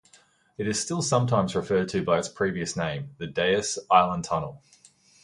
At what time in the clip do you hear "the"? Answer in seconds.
3.19-3.27